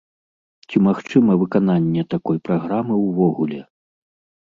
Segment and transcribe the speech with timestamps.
[0.69, 3.61] Ці магчыма выкананне такой праграмы ўвогуле?